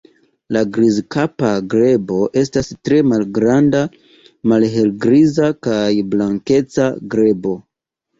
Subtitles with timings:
[0.55, 3.81] La Grizkapa grebo estas tre malgranda
[4.53, 7.55] malhelgriza kaj blankeca grebo.